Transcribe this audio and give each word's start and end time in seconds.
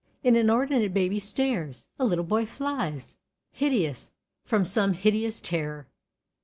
An 0.23 0.35
inordinate 0.35 0.95
baby 0.95 1.19
stares; 1.19 1.87
a 1.99 2.05
little 2.05 2.23
boy 2.25 2.47
flies, 2.47 3.17
hideous, 3.51 4.09
from 4.43 4.65
some 4.65 4.93
hideous 4.93 5.39
terror. 5.39 5.89